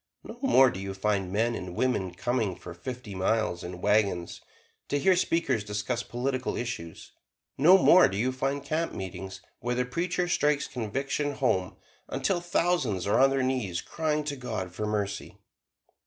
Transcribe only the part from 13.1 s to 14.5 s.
on their knees crying to